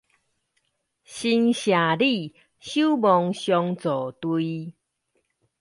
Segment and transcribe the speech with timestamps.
[1.03, 4.73] 新社里守望相助隊